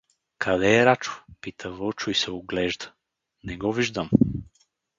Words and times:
—Къде 0.43 0.77
е 0.79 0.85
Рачо?— 0.85 1.11
пита 1.41 1.71
Вълчо 1.71 2.09
и 2.09 2.15
се 2.15 2.31
оглежда.— 2.31 2.93
Не 3.43 3.57
го 3.57 3.73
виждам. 3.73 4.09